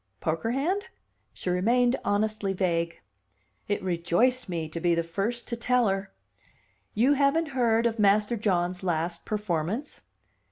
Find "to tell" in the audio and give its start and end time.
5.49-5.87